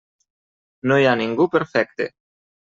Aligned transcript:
No 0.91 0.97
hi 1.03 1.07
ha 1.11 1.13
ningú 1.21 1.49
perfecte. 1.59 2.11